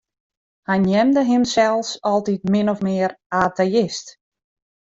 [0.67, 3.11] Hy neamde himsels altyd min of mear
[3.43, 4.07] ateïst.